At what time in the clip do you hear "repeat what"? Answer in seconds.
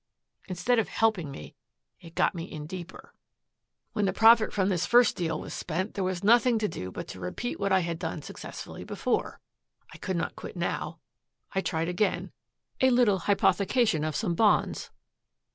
7.19-7.71